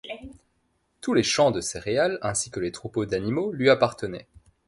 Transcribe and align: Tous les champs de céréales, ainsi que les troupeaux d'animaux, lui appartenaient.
Tous 0.99 1.13
les 1.13 1.21
champs 1.21 1.51
de 1.51 1.61
céréales, 1.61 2.17
ainsi 2.23 2.49
que 2.49 2.59
les 2.59 2.71
troupeaux 2.71 3.05
d'animaux, 3.05 3.51
lui 3.51 3.69
appartenaient. 3.69 4.25